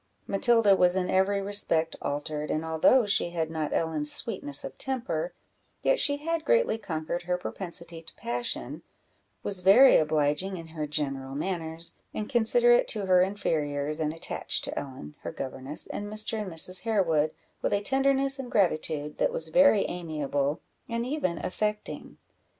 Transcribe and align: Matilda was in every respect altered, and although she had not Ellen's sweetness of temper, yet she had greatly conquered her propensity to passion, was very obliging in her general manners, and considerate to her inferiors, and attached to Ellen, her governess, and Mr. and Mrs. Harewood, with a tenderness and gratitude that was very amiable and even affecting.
Matilda 0.25 0.75
was 0.75 0.95
in 0.95 1.11
every 1.11 1.43
respect 1.43 1.95
altered, 2.01 2.49
and 2.49 2.65
although 2.65 3.05
she 3.05 3.29
had 3.29 3.51
not 3.51 3.71
Ellen's 3.71 4.11
sweetness 4.11 4.63
of 4.63 4.75
temper, 4.79 5.31
yet 5.83 5.99
she 5.99 6.17
had 6.17 6.43
greatly 6.43 6.79
conquered 6.79 7.21
her 7.29 7.37
propensity 7.37 8.01
to 8.01 8.15
passion, 8.15 8.81
was 9.43 9.61
very 9.61 9.97
obliging 9.97 10.57
in 10.57 10.69
her 10.69 10.87
general 10.87 11.35
manners, 11.35 11.93
and 12.15 12.27
considerate 12.27 12.87
to 12.87 13.05
her 13.05 13.21
inferiors, 13.21 13.99
and 13.99 14.11
attached 14.11 14.63
to 14.63 14.75
Ellen, 14.79 15.13
her 15.19 15.31
governess, 15.31 15.85
and 15.85 16.07
Mr. 16.11 16.41
and 16.41 16.51
Mrs. 16.51 16.81
Harewood, 16.81 17.29
with 17.61 17.71
a 17.71 17.79
tenderness 17.83 18.39
and 18.39 18.51
gratitude 18.51 19.19
that 19.19 19.31
was 19.31 19.49
very 19.49 19.85
amiable 19.87 20.61
and 20.89 21.05
even 21.05 21.37
affecting. 21.45 22.17